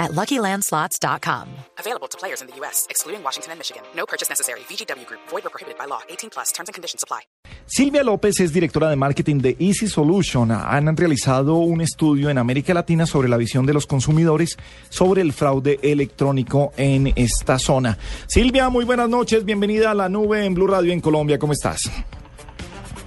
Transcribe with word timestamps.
at 0.00 0.12
LuckyLandSlots.com. 0.12 1.48
Available 1.78 2.08
to 2.08 2.18
players 2.18 2.40
in 2.40 2.48
the 2.48 2.56
U.S., 2.56 2.86
excluding 2.90 3.22
Washington 3.22 3.52
and 3.52 3.58
Michigan. 3.60 3.82
No 3.94 4.06
purchase 4.06 4.28
necessary. 4.28 4.60
VGW 4.60 5.06
Group. 5.06 5.20
Void 5.28 5.46
or 5.46 5.50
prohibited 5.50 5.78
by 5.78 5.86
law. 5.86 6.00
18 6.08 6.30
plus. 6.30 6.50
Terms 6.52 6.68
and 6.68 6.74
conditions 6.74 7.04
apply. 7.04 7.20
Silvia 7.66 8.02
López 8.02 8.40
es 8.40 8.52
directora 8.52 8.88
de 8.90 8.96
marketing 8.96 9.38
de 9.38 9.56
Easy 9.60 9.86
Solution. 9.86 10.50
Han 10.50 10.96
realizado 10.96 11.56
un 11.56 11.80
estudio 11.80 12.30
en 12.30 12.38
América 12.38 12.74
Latina 12.74 13.06
sobre 13.06 13.28
la 13.28 13.36
visión 13.36 13.64
de 13.64 13.72
los 13.72 13.86
consumidores 13.86 14.56
sobre 14.88 15.22
el 15.22 15.32
fraude 15.32 15.78
electrónico 15.82 16.72
en 16.76 17.12
esta 17.14 17.58
zona. 17.60 17.96
Silvia, 18.26 18.70
muy 18.70 18.84
buenas 18.84 19.08
noches. 19.08 19.44
Bienvenida 19.44 19.92
a 19.92 19.94
la 19.94 20.08
nube 20.08 20.44
en 20.44 20.54
Blue 20.54 20.66
Radio 20.66 20.92
en 20.92 21.00
Colombia. 21.00 21.38
¿Cómo 21.38 21.52
estás? 21.52 21.82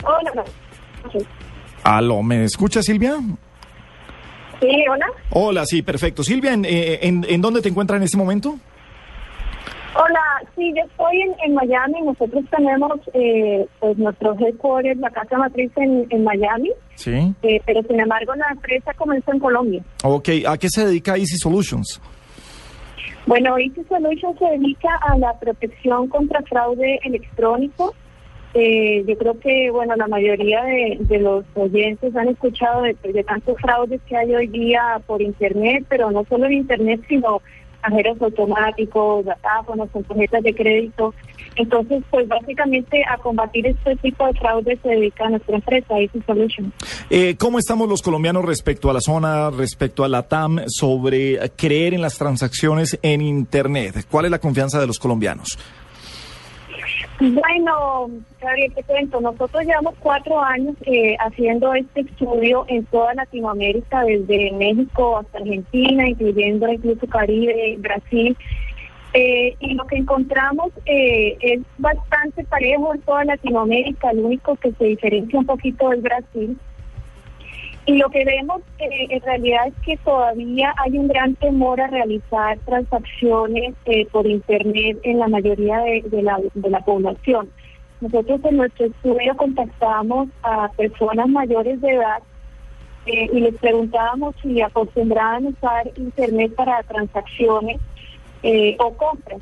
Hola. 0.05 0.45
Aló, 1.83 2.23
¿me 2.23 2.45
escucha 2.45 2.81
Silvia? 2.81 3.17
Sí, 4.63 4.85
hola. 4.89 5.05
Hola, 5.31 5.65
sí, 5.65 5.81
perfecto. 5.81 6.23
Silvia, 6.23 6.53
¿en, 6.53 6.63
eh, 6.63 6.99
en, 7.01 7.25
en 7.27 7.41
dónde 7.41 7.61
te 7.61 7.67
encuentras 7.67 7.97
en 7.97 8.03
este 8.03 8.15
momento? 8.17 8.55
Hola, 9.95 10.21
sí, 10.55 10.73
yo 10.75 10.83
estoy 10.89 11.21
en, 11.21 11.35
en 11.45 11.53
Miami. 11.53 12.01
Nosotros 12.03 12.43
tenemos 12.49 12.99
eh, 13.13 13.67
pues 13.79 13.97
nuestro 13.97 14.35
headquarters, 14.39 14.99
la 14.99 15.09
casa 15.11 15.37
matriz 15.37 15.69
en, 15.75 16.07
en 16.09 16.23
Miami, 16.23 16.71
Sí. 16.95 17.11
eh, 17.43 17.61
pero 17.65 17.81
sin 17.83 17.99
embargo 17.99 18.33
la 18.35 18.47
empresa 18.51 18.93
comenzó 18.93 19.33
en 19.33 19.39
Colombia. 19.39 19.83
Ok, 20.03 20.29
¿a 20.47 20.57
qué 20.57 20.69
se 20.69 20.85
dedica 20.85 21.17
Easy 21.17 21.37
Solutions? 21.37 22.01
Bueno, 23.27 23.57
Easy 23.57 23.83
Solutions 23.87 24.37
se 24.39 24.45
dedica 24.45 24.89
a 25.01 25.17
la 25.17 25.37
protección 25.39 26.07
contra 26.07 26.41
fraude 26.43 26.99
electrónico. 27.03 27.93
Eh, 28.53 29.03
yo 29.07 29.17
creo 29.17 29.39
que, 29.39 29.71
bueno, 29.71 29.95
la 29.95 30.07
mayoría 30.07 30.63
de, 30.63 30.97
de 30.99 31.19
los 31.19 31.43
oyentes 31.55 32.15
han 32.15 32.27
escuchado 32.27 32.83
de, 32.83 32.95
de 33.03 33.23
tantos 33.23 33.57
fraudes 33.59 33.99
que 34.07 34.15
hay 34.15 34.33
hoy 34.35 34.47
día 34.47 35.01
por 35.07 35.21
Internet, 35.21 35.85
pero 35.89 36.11
no 36.11 36.23
solo 36.29 36.45
en 36.45 36.53
Internet, 36.53 37.01
sino 37.07 37.41
cajeros 37.81 38.21
automáticos, 38.21 39.25
datáfonos 39.25 39.89
con 39.91 40.03
tarjetas 40.03 40.43
de 40.43 40.55
crédito. 40.55 41.13
Entonces, 41.55 42.01
pues 42.09 42.27
básicamente 42.27 43.03
a 43.07 43.17
combatir 43.17 43.67
este 43.67 43.95
tipo 43.97 44.25
de 44.25 44.33
fraude 44.33 44.77
se 44.81 44.89
dedica 44.89 45.29
nuestra 45.29 45.55
empresa, 45.55 45.99
Easy 45.99 46.21
Solutions. 46.25 46.73
Eh, 47.09 47.35
¿Cómo 47.37 47.59
estamos 47.59 47.89
los 47.89 48.01
colombianos 48.01 48.45
respecto 48.45 48.89
a 48.89 48.93
la 48.93 49.01
zona, 49.01 49.51
respecto 49.51 50.03
a 50.03 50.07
la 50.07 50.23
TAM, 50.23 50.61
sobre 50.67 51.39
creer 51.55 51.93
en 51.93 52.01
las 52.01 52.17
transacciones 52.17 52.97
en 53.01 53.21
Internet? 53.21 54.05
¿Cuál 54.09 54.25
es 54.25 54.31
la 54.31 54.39
confianza 54.39 54.79
de 54.79 54.87
los 54.87 54.97
colombianos? 54.97 55.59
Bueno, 57.31 58.09
Gabriel, 58.41 58.73
te 58.73 58.83
cuento, 58.83 59.21
nosotros 59.21 59.63
llevamos 59.63 59.95
cuatro 59.99 60.41
años 60.41 60.75
eh, 60.85 61.15
haciendo 61.21 61.73
este 61.73 62.01
estudio 62.01 62.65
en 62.67 62.83
toda 62.87 63.13
Latinoamérica, 63.13 64.03
desde 64.03 64.51
México 64.51 65.19
hasta 65.19 65.37
Argentina, 65.37 66.09
incluyendo 66.09 66.67
incluso 66.67 67.07
Caribe, 67.07 67.77
Brasil. 67.79 68.35
Eh, 69.13 69.55
y 69.61 69.73
lo 69.75 69.85
que 69.87 69.97
encontramos 69.97 70.73
eh, 70.85 71.37
es 71.39 71.61
bastante 71.77 72.43
parejo 72.43 72.93
en 72.93 73.01
toda 73.03 73.23
Latinoamérica, 73.23 74.11
el 74.11 74.19
único 74.19 74.57
que 74.57 74.73
se 74.73 74.83
diferencia 74.83 75.39
un 75.39 75.45
poquito 75.45 75.93
es 75.93 76.01
Brasil. 76.01 76.57
Y 77.85 77.97
lo 77.97 78.09
que 78.09 78.23
vemos 78.23 78.61
eh, 78.79 79.07
en 79.09 79.21
realidad 79.21 79.67
es 79.67 79.73
que 79.85 79.97
todavía 79.97 80.73
hay 80.77 80.97
un 80.97 81.07
gran 81.09 81.35
temor 81.35 81.81
a 81.81 81.87
realizar 81.87 82.57
transacciones 82.59 83.73
eh, 83.85 84.05
por 84.11 84.25
Internet 84.25 84.99
en 85.03 85.19
la 85.19 85.27
mayoría 85.27 85.79
de, 85.79 86.21
la, 86.21 86.39
de 86.53 86.69
la 86.69 86.79
población. 86.79 87.49
Nosotros 87.99 88.41
en 88.43 88.57
nuestro 88.57 88.85
estudio 88.87 89.35
contactamos 89.37 90.29
a 90.43 90.69
personas 90.73 91.27
mayores 91.29 91.79
de 91.81 91.89
edad 91.89 92.21
eh, 93.05 93.29
y 93.31 93.39
les 93.39 93.55
preguntábamos 93.55 94.35
si 94.41 94.61
acostumbraban 94.61 95.47
usar 95.47 95.89
Internet 95.97 96.53
para 96.55 96.83
transacciones 96.83 97.79
eh, 98.43 98.75
o 98.79 98.93
compras. 98.93 99.39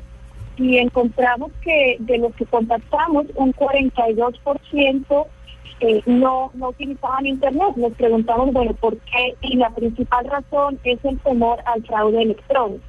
Y 0.56 0.78
encontramos 0.78 1.50
que 1.62 1.96
de 1.98 2.18
los 2.18 2.34
que 2.34 2.44
contactamos, 2.46 3.26
un 3.34 3.52
42% 3.52 5.26
eh, 5.82 6.02
no, 6.06 6.50
no 6.54 6.68
utilizaban 6.70 7.26
Internet. 7.26 7.76
Nos 7.76 7.92
preguntamos, 7.92 8.52
bueno, 8.52 8.72
¿por 8.74 8.96
qué? 8.98 9.34
Y 9.42 9.56
la 9.56 9.70
principal 9.70 10.24
razón 10.26 10.78
es 10.84 10.98
el 11.04 11.18
temor 11.18 11.58
al 11.66 11.84
fraude 11.84 12.22
electrónico. 12.22 12.82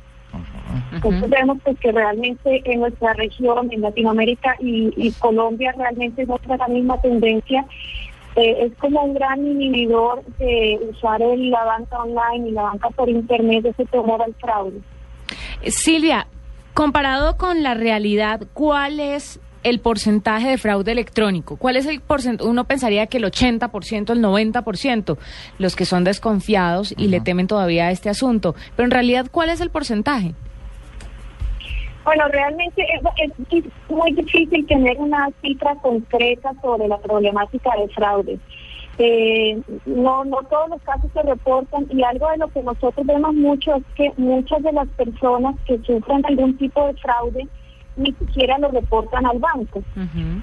Entonces 0.92 1.30
vemos 1.30 1.58
pues, 1.64 1.78
que 1.80 1.92
realmente 1.92 2.62
en 2.66 2.80
nuestra 2.80 3.14
región, 3.14 3.70
en 3.72 3.82
Latinoamérica 3.82 4.56
y, 4.60 4.92
y 4.96 5.12
Colombia, 5.14 5.74
realmente 5.78 6.26
no 6.26 6.40
la 6.58 6.68
misma 6.68 7.00
tendencia. 7.02 7.66
Eh, 8.36 8.66
es 8.66 8.72
como 8.80 9.04
un 9.04 9.14
gran 9.14 9.46
inhibidor 9.46 10.24
de 10.40 10.80
usar 10.90 11.22
el- 11.22 11.52
la 11.52 11.64
banca 11.66 11.98
online 12.02 12.50
y 12.50 12.52
la 12.52 12.64
banca 12.64 12.90
por 12.90 13.08
Internet, 13.10 13.66
ese 13.66 13.86
temor 13.86 14.22
al 14.24 14.34
fraude. 14.36 14.80
Silvia, 15.68 16.26
comparado 16.74 17.38
con 17.38 17.62
la 17.62 17.76
realidad, 17.76 18.42
¿cuál 18.54 19.00
es 19.00 19.40
el 19.64 19.80
porcentaje 19.80 20.50
de 20.50 20.58
fraude 20.58 20.92
electrónico? 20.92 21.58
¿Cuál 21.58 21.76
es 21.76 21.86
el 21.86 22.02
porcentaje? 22.02 22.50
Uno 22.50 22.66
pensaría 22.66 23.08
que 23.08 23.18
el 23.18 23.26
80%, 23.26 24.12
el 24.12 24.22
90%, 24.22 25.18
los 25.58 25.76
que 25.76 25.86
son 25.86 26.04
desconfiados 26.04 26.94
y 26.98 27.08
le 27.08 27.22
temen 27.22 27.48
todavía 27.48 27.88
a 27.88 27.92
este 27.92 28.10
asunto. 28.10 28.56
Pero 28.76 28.86
en 28.86 28.92
realidad, 28.92 29.28
¿cuál 29.32 29.50
es 29.50 29.62
el 29.62 29.70
porcentaje? 29.70 30.34
Bueno, 32.04 32.28
realmente 32.30 32.84
es, 32.84 33.32
es 33.50 33.64
muy 33.90 34.12
difícil 34.12 34.66
tener 34.68 34.98
una 34.98 35.30
cifra 35.42 35.76
concreta 35.76 36.54
sobre 36.62 36.88
la 36.88 36.98
problemática 36.98 37.72
de 37.80 37.88
fraude. 37.90 38.40
Eh, 39.00 39.60
no, 39.86 40.24
no 40.24 40.38
todos 40.50 40.70
los 40.70 40.82
casos 40.84 41.10
se 41.14 41.24
reportan 41.24 41.88
y 41.90 42.04
algo 42.04 42.30
de 42.30 42.38
lo 42.38 42.48
que 42.50 42.62
nosotros 42.62 43.08
vemos 43.08 43.34
mucho 43.34 43.76
es 43.76 43.84
que 43.96 44.12
muchas 44.18 44.62
de 44.62 44.72
las 44.72 44.88
personas 44.90 45.56
que 45.66 45.80
sufren 45.80 46.24
algún 46.26 46.56
tipo 46.58 46.86
de 46.86 46.94
fraude 46.96 47.48
ni 47.96 48.12
siquiera 48.14 48.58
lo 48.58 48.70
reportan 48.70 49.26
al 49.26 49.40
banco. 49.40 49.84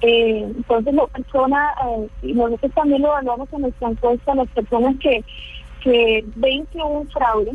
Eh, 0.03 0.53
entonces 0.57 0.95
la 0.95 1.07
persona, 1.07 1.75
eh, 1.87 2.09
y 2.23 2.33
nosotros 2.33 2.73
también 2.73 3.03
lo 3.03 3.09
evaluamos 3.09 3.49
en 3.53 3.63
nuestra 3.63 3.91
encuesta, 3.91 4.35
las 4.35 4.49
personas 4.49 4.97
que, 5.01 5.25
que 5.83 6.25
ven 6.37 6.67
que 6.67 6.79
hubo 6.79 7.01
un 7.01 7.09
fraude, 7.09 7.53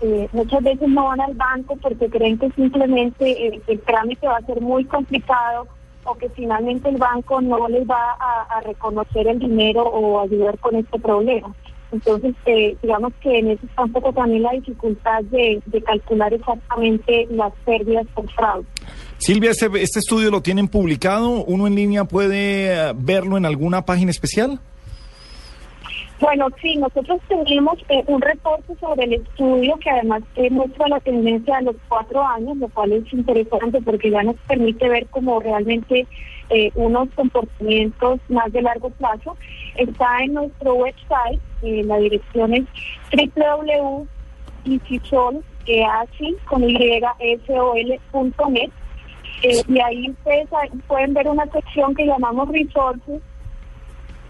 eh, 0.00 0.28
muchas 0.32 0.62
veces 0.62 0.88
no 0.88 1.06
van 1.06 1.20
al 1.20 1.34
banco 1.34 1.76
porque 1.76 2.08
creen 2.08 2.38
que 2.38 2.50
simplemente 2.50 3.60
el 3.66 3.80
trámite 3.80 4.26
va 4.26 4.38
a 4.38 4.46
ser 4.46 4.60
muy 4.60 4.84
complicado 4.84 5.68
o 6.04 6.14
que 6.14 6.28
finalmente 6.30 6.88
el 6.88 6.96
banco 6.96 7.40
no 7.40 7.68
les 7.68 7.88
va 7.88 8.16
a, 8.18 8.42
a 8.56 8.60
reconocer 8.62 9.28
el 9.28 9.38
dinero 9.38 9.82
o 9.82 10.20
ayudar 10.20 10.58
con 10.58 10.74
este 10.74 10.98
problema. 10.98 11.54
Entonces, 11.92 12.34
eh, 12.46 12.76
digamos 12.82 13.12
que 13.22 13.38
en 13.38 13.50
eso 13.50 13.66
está 13.66 13.84
un 13.84 13.92
poco 13.92 14.12
también 14.12 14.42
la 14.42 14.52
dificultad 14.52 15.22
de, 15.24 15.60
de 15.66 15.82
calcular 15.82 16.32
exactamente 16.32 17.26
las 17.30 17.52
pérdidas 17.64 18.06
por 18.14 18.30
fraude. 18.32 18.66
Silvia, 19.18 19.50
este, 19.50 19.66
este 19.80 20.00
estudio 20.00 20.30
lo 20.30 20.40
tienen 20.40 20.68
publicado. 20.68 21.44
¿Uno 21.44 21.66
en 21.66 21.74
línea 21.74 22.04
puede 22.04 22.72
eh, 22.72 22.92
verlo 22.96 23.36
en 23.36 23.46
alguna 23.46 23.84
página 23.84 24.10
especial? 24.10 24.58
Bueno, 26.22 26.46
sí, 26.62 26.76
nosotros 26.76 27.20
tenemos 27.26 27.78
eh, 27.88 28.04
un 28.06 28.20
reporte 28.20 28.76
sobre 28.78 29.06
el 29.06 29.14
estudio 29.14 29.76
que 29.78 29.90
además 29.90 30.22
eh, 30.36 30.50
muestra 30.50 30.86
la 30.86 31.00
tendencia 31.00 31.56
de 31.56 31.64
los 31.64 31.76
cuatro 31.88 32.24
años, 32.24 32.58
lo 32.58 32.68
cual 32.68 32.92
es 32.92 33.12
interesante 33.12 33.82
porque 33.82 34.08
ya 34.08 34.22
nos 34.22 34.36
permite 34.46 34.88
ver 34.88 35.08
cómo 35.08 35.40
realmente 35.40 36.06
eh, 36.50 36.70
unos 36.76 37.08
comportamientos 37.16 38.20
más 38.28 38.52
de 38.52 38.62
largo 38.62 38.90
plazo. 38.90 39.36
Está 39.74 40.22
en 40.22 40.34
nuestro 40.34 40.74
website, 40.74 41.40
eh, 41.62 41.82
la 41.86 41.96
dirección 41.96 42.54
es 42.54 42.66
con 48.12 48.24
y, 49.42 49.80
ahí 49.80 50.08
ustedes 50.08 50.48
pueden 50.86 51.14
ver 51.14 51.26
una 51.26 51.46
sección 51.46 51.96
que 51.96 52.06
llamamos 52.06 52.48
resources 52.48 53.20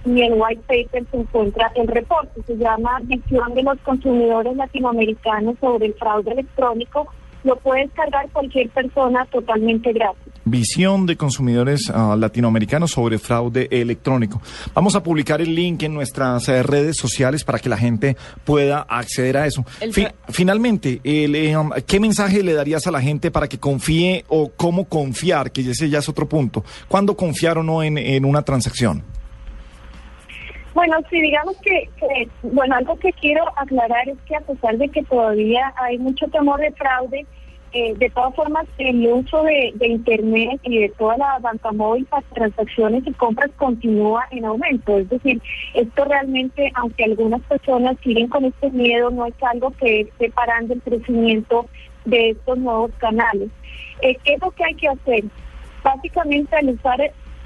y 0.04 0.22
en 0.22 0.34
white 0.40 0.62
paper 0.66 1.04
se 1.10 1.16
encuentra 1.16 1.72
el 1.74 1.86
reporte, 1.88 2.42
se 2.46 2.56
llama 2.56 3.00
Visión 3.04 3.54
de 3.54 3.62
los 3.62 3.78
consumidores 3.80 4.56
latinoamericanos 4.56 5.56
sobre 5.60 5.86
el 5.86 5.94
fraude 5.94 6.32
electrónico 6.32 7.08
lo 7.44 7.56
puede 7.56 7.82
descargar 7.82 8.28
cualquier 8.30 8.68
persona 8.70 9.26
totalmente 9.26 9.92
gratis. 9.92 10.32
Visión 10.44 11.06
de 11.06 11.16
consumidores 11.16 11.88
uh, 11.88 12.16
latinoamericanos 12.16 12.90
sobre 12.90 13.18
fraude 13.18 13.68
electrónico. 13.70 14.40
Vamos 14.74 14.96
a 14.96 15.02
publicar 15.02 15.40
el 15.40 15.54
link 15.54 15.82
en 15.82 15.94
nuestras 15.94 16.48
uh, 16.48 16.62
redes 16.62 16.96
sociales 16.96 17.44
para 17.44 17.58
que 17.58 17.68
la 17.68 17.76
gente 17.76 18.16
pueda 18.44 18.80
acceder 18.80 19.36
a 19.36 19.46
eso. 19.46 19.64
Fi 19.92 20.08
finalmente, 20.28 21.00
el, 21.04 21.56
um, 21.56 21.70
¿qué 21.86 22.00
mensaje 22.00 22.42
le 22.42 22.54
darías 22.54 22.86
a 22.86 22.90
la 22.90 23.00
gente 23.00 23.30
para 23.30 23.48
que 23.48 23.58
confíe 23.58 24.24
o 24.28 24.50
cómo 24.50 24.86
confiar? 24.86 25.52
Que 25.52 25.62
ese 25.70 25.88
ya 25.88 26.00
es 26.00 26.08
otro 26.08 26.28
punto. 26.28 26.64
¿Cuándo 26.88 27.16
confiar 27.16 27.58
o 27.58 27.62
no 27.62 27.82
en, 27.82 27.98
en 27.98 28.24
una 28.24 28.42
transacción? 28.42 29.04
Bueno, 30.74 30.96
sí, 31.10 31.20
digamos 31.20 31.56
que, 31.58 31.88
bueno, 32.42 32.76
algo 32.76 32.98
que 32.98 33.12
quiero 33.12 33.44
aclarar 33.56 34.08
es 34.08 34.18
que 34.26 34.36
a 34.36 34.40
pesar 34.40 34.78
de 34.78 34.88
que 34.88 35.02
todavía 35.02 35.72
hay 35.76 35.98
mucho 35.98 36.26
temor 36.28 36.60
de 36.60 36.72
fraude, 36.72 37.26
eh, 37.74 37.94
de 37.96 38.10
todas 38.10 38.34
formas, 38.34 38.66
el 38.76 39.06
uso 39.06 39.42
de, 39.44 39.72
Internet 39.80 40.60
y 40.62 40.80
de 40.80 40.88
toda 40.90 41.16
la 41.16 41.38
banca 41.38 41.72
móvil 41.72 42.04
para 42.06 42.22
transacciones 42.34 43.02
y 43.06 43.12
compras 43.12 43.50
continúa 43.56 44.26
en 44.30 44.44
aumento. 44.44 44.98
Es 44.98 45.08
decir, 45.08 45.40
esto 45.74 46.04
realmente, 46.04 46.70
aunque 46.74 47.04
algunas 47.04 47.40
personas 47.42 47.96
siguen 48.02 48.28
con 48.28 48.44
este 48.44 48.70
miedo, 48.70 49.10
no 49.10 49.26
es 49.26 49.34
algo 49.42 49.70
que 49.72 50.02
esté 50.02 50.30
parando 50.30 50.74
el 50.74 50.82
crecimiento 50.82 51.66
de 52.04 52.30
estos 52.30 52.58
nuevos 52.58 52.90
canales. 52.98 53.48
Eh, 54.02 54.18
¿Qué 54.22 54.34
es 54.34 54.40
lo 54.42 54.50
que 54.50 54.64
hay 54.64 54.74
que 54.74 54.88
hacer? 54.88 55.24
Básicamente, 55.82 56.54
al 56.56 56.70
usar 56.70 57.00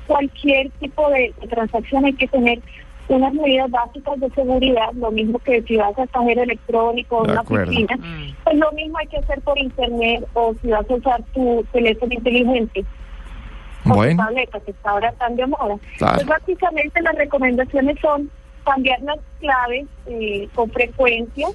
cualquier 0.08 0.70
tipo 0.80 1.08
de 1.10 1.32
transacción 1.48 2.04
hay 2.04 2.14
que 2.14 2.28
tener 2.28 2.60
unas 3.08 3.32
medidas 3.34 3.70
básicas 3.70 4.18
de 4.20 4.30
seguridad, 4.30 4.92
lo 4.94 5.10
mismo 5.10 5.38
que 5.38 5.62
si 5.62 5.76
vas 5.76 5.98
a 5.98 6.06
cajero 6.06 6.42
electrónico 6.42 7.18
o 7.18 7.24
una 7.24 7.40
oficina, 7.40 7.98
pues 8.44 8.56
lo 8.56 8.72
mismo 8.72 8.98
hay 8.98 9.06
que 9.06 9.18
hacer 9.18 9.40
por 9.42 9.58
internet 9.58 10.26
o 10.34 10.54
si 10.60 10.68
vas 10.68 10.88
a 10.90 10.94
usar 10.94 11.22
tu 11.34 11.64
teléfono 11.72 12.12
inteligente. 12.12 12.84
Bueno. 13.84 14.02
O 14.02 14.10
tu 14.10 14.16
tableta, 14.16 14.60
que 14.60 14.70
está 14.72 14.90
ahora 14.90 15.12
tan 15.12 15.36
de 15.36 15.46
moda. 15.46 15.76
Claro. 15.98 16.14
Pues 16.16 16.26
básicamente 16.26 17.02
las 17.02 17.14
recomendaciones 17.14 17.96
son 18.00 18.30
cambiar 18.64 19.00
las 19.02 19.18
claves 19.38 19.86
eh, 20.06 20.48
con 20.54 20.68
frecuencia, 20.70 21.48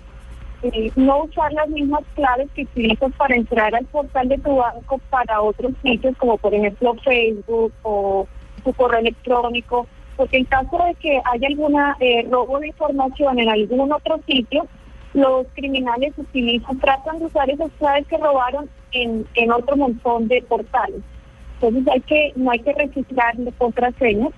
eh, 0.63 0.91
no 0.95 1.23
usar 1.23 1.51
las 1.53 1.67
mismas 1.69 2.03
claves 2.15 2.47
que 2.55 2.63
utilizas 2.63 3.11
para 3.17 3.35
entrar 3.35 3.75
al 3.75 3.85
portal 3.85 4.29
de 4.29 4.37
tu 4.37 4.55
banco 4.55 4.99
para 5.09 5.41
otros 5.41 5.73
sitios, 5.83 6.15
como 6.17 6.37
por 6.37 6.53
ejemplo 6.53 6.95
Facebook 7.03 7.73
o 7.83 8.27
tu 8.63 8.71
correo 8.73 8.99
electrónico, 8.99 9.87
porque 10.17 10.37
en 10.37 10.45
caso 10.45 10.77
de 10.85 10.95
que 10.95 11.21
haya 11.25 11.47
alguna 11.47 11.97
eh, 11.99 12.27
robo 12.29 12.59
de 12.59 12.67
información 12.67 13.39
en 13.39 13.49
algún 13.49 13.91
otro 13.91 14.19
sitio, 14.27 14.67
los 15.13 15.45
criminales 15.55 16.13
utilizan, 16.17 16.79
tratan 16.79 17.19
de 17.19 17.25
usar 17.25 17.49
esas 17.49 17.71
claves 17.79 18.07
que 18.07 18.17
robaron 18.17 18.69
en, 18.91 19.25
en 19.35 19.51
otro 19.51 19.75
montón 19.75 20.27
de 20.27 20.41
portales. 20.43 21.01
Entonces 21.61 21.93
hay 21.93 22.01
que, 22.01 22.33
no 22.35 22.51
hay 22.51 22.59
que 22.59 22.73
registrar 22.73 23.35
contraseñas. 23.57 24.31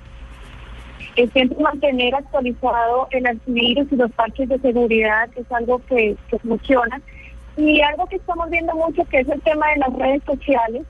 Es 1.15 1.31
siempre 1.31 1.59
mantener 1.59 2.15
actualizado 2.15 3.07
el 3.11 3.27
antivirus 3.27 3.87
y 3.91 3.95
los 3.95 4.11
parches 4.11 4.49
de 4.49 4.59
seguridad 4.59 5.29
es 5.35 5.51
algo 5.51 5.79
que 5.87 6.15
funciona. 6.41 7.01
Y 7.55 7.81
algo 7.81 8.07
que 8.07 8.15
estamos 8.15 8.49
viendo 8.49 8.73
mucho 8.73 9.05
que 9.05 9.19
es 9.19 9.29
el 9.29 9.39
tema 9.41 9.67
de 9.69 9.77
las 9.77 9.93
redes 9.93 10.23
sociales. 10.25 10.83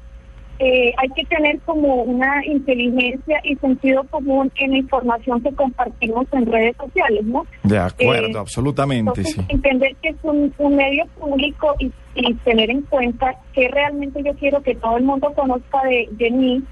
Eh, 0.60 0.94
hay 0.98 1.10
que 1.10 1.26
tener 1.26 1.60
como 1.62 2.04
una 2.04 2.46
inteligencia 2.46 3.40
y 3.44 3.56
sentido 3.56 4.04
común 4.12 4.52
en 4.56 4.72
la 4.72 4.78
información 4.78 5.42
que 5.42 5.52
compartimos 5.54 6.28
en 6.32 6.46
redes 6.46 6.76
sociales, 6.78 7.24
¿no? 7.26 7.46
De 7.64 7.80
acuerdo, 7.80 8.28
Eh, 8.28 8.40
absolutamente, 8.40 9.12
Entonces, 9.22 9.34
sí. 9.36 9.42
entender 9.50 9.96
que 10.02 10.10
es 10.10 10.16
un, 10.24 10.54
un 10.58 10.76
medio 10.76 11.06
público 11.20 11.74
y, 11.80 11.92
y 12.16 12.34
tener 12.46 12.70
en 12.70 12.82
cuenta 12.84 13.36
que 13.54 13.68
realmente 13.68 14.22
yo 14.24 14.34
quiero 14.36 14.62
que 14.62 14.76
todo 14.76 14.98
el 14.98 15.04
mundo 15.04 15.34
conozca 15.36 15.82
de, 15.84 16.08
de 16.12 16.32
mí 16.32 16.64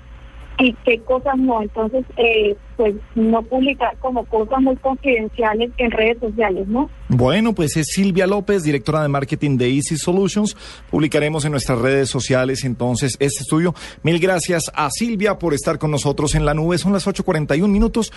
y 0.57 0.73
qué 0.85 0.99
cosas 1.01 1.37
no. 1.37 1.61
Entonces, 1.61 2.05
eh, 2.17 2.55
pues 2.77 2.95
no 3.15 3.41
publicar 3.43 3.95
como 3.99 4.25
cosas 4.25 4.59
muy 4.61 4.75
confidenciales 4.77 5.71
en 5.77 5.91
redes 5.91 6.17
sociales, 6.19 6.67
¿no? 6.67 6.89
Bueno, 7.09 7.53
pues 7.53 7.77
es 7.77 7.87
Silvia 7.87 8.25
López, 8.25 8.63
directora 8.63 9.01
de 9.01 9.07
marketing 9.07 9.57
de 9.57 9.69
Easy 9.69 9.97
Solutions. 9.97 10.55
Publicaremos 10.89 11.45
en 11.45 11.51
nuestras 11.51 11.79
redes 11.79 12.09
sociales 12.09 12.63
entonces 12.63 13.17
este 13.19 13.41
estudio. 13.43 13.75
Mil 14.03 14.19
gracias 14.19 14.71
a 14.73 14.89
Silvia 14.89 15.37
por 15.37 15.53
estar 15.53 15.77
con 15.77 15.91
nosotros 15.91 16.35
en 16.35 16.45
la 16.45 16.53
nube. 16.53 16.77
Son 16.77 16.93
las 16.93 17.05
8.41 17.05 17.67
minutos. 17.67 18.11